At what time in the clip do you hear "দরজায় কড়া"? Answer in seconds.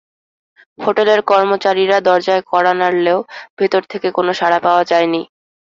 2.07-2.73